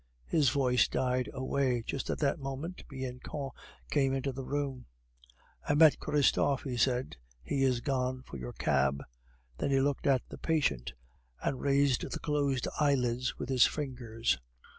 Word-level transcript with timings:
His 0.25 0.49
voice 0.49 0.87
died 0.87 1.29
away. 1.31 1.83
Just 1.85 2.09
at 2.09 2.17
that 2.17 2.39
moment 2.39 2.87
Bianchon 2.87 3.51
came 3.91 4.15
into 4.15 4.31
the 4.31 4.43
room. 4.43 4.87
"I 5.69 5.75
met 5.75 5.99
Christophe," 5.99 6.63
he 6.63 6.75
said; 6.75 7.17
"he 7.43 7.61
is 7.61 7.81
gone 7.81 8.23
for 8.23 8.37
your 8.37 8.53
cab." 8.53 9.03
Then 9.59 9.69
he 9.69 9.79
looked 9.79 10.07
at 10.07 10.27
the 10.29 10.39
patient, 10.39 10.93
and 11.43 11.61
raised 11.61 12.01
the 12.09 12.17
closed 12.19 12.67
eyelids 12.79 13.37
with 13.37 13.49
his 13.49 13.67
fingers. 13.67 14.39